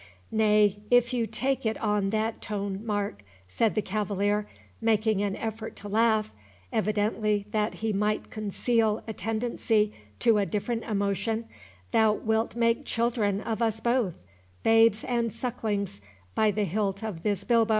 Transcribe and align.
"Nay, 0.31 0.79
if 0.89 1.13
you 1.13 1.27
take 1.27 1.63
it 1.63 1.77
on 1.77 2.09
that 2.09 2.41
tone, 2.41 2.83
Mark," 2.83 3.23
said 3.47 3.75
the 3.75 3.83
cavalier, 3.83 4.47
making 4.81 5.21
an 5.21 5.35
effort 5.35 5.75
to 5.75 5.87
laugh, 5.87 6.33
evidently 6.73 7.45
that 7.51 7.75
he 7.75 7.93
might 7.93 8.31
conceal 8.31 9.03
a 9.07 9.13
tendency 9.13 9.93
to 10.17 10.39
a 10.39 10.45
different 10.47 10.85
emotion, 10.85 11.45
"thou 11.91 12.13
wilt 12.13 12.55
make 12.55 12.83
children 12.83 13.41
of 13.41 13.61
us 13.61 13.79
both—babes 13.79 15.03
and 15.03 15.31
sucklings, 15.31 16.01
by 16.33 16.49
the 16.49 16.63
hilt 16.65 17.03
of 17.03 17.21
this 17.21 17.43
bilbo. 17.43 17.69